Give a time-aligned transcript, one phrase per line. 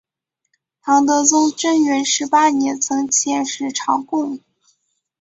[0.81, 4.39] 唐德宗贞元十八年曾遣使朝贡。